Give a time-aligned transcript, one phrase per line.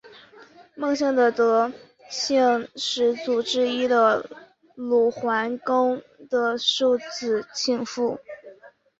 [0.73, 1.71] 孟姓的得
[2.09, 4.27] 姓始祖之一是
[4.73, 8.19] 鲁桓公的庶子庆父。